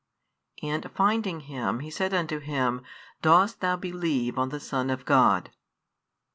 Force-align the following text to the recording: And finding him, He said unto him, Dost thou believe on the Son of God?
And 0.63 0.89
finding 0.95 1.41
him, 1.41 1.81
He 1.81 1.91
said 1.91 2.11
unto 2.11 2.39
him, 2.39 2.81
Dost 3.21 3.59
thou 3.59 3.75
believe 3.75 4.35
on 4.35 4.49
the 4.49 4.59
Son 4.59 4.89
of 4.89 5.05
God? 5.05 5.51